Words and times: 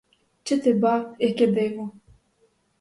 Чи 0.43 0.59
ти 0.59 0.73
ба, 0.73 1.15
яке 1.19 1.47
диво! 1.47 1.91